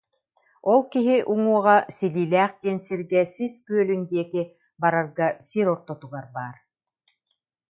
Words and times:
Ол 0.71 0.81
киһи 0.91 1.17
уҥуоҕа 1.31 1.77
Силиилээх 1.97 2.51
диэн 2.61 2.77
сиргэ 2.85 3.21
Сис 3.33 3.53
Күөлүн 3.65 4.01
диэки 4.11 4.41
барарга 4.81 5.27
сир 5.47 5.67
ортотугар 5.73 6.25
баар 6.35 6.55